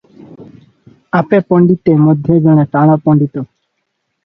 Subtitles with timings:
[1.19, 3.47] ଆପେ ପଣ୍ତିତେ ମଧ୍ୟ ଜଣେ ଟାଣ ପଣ୍ତିତ।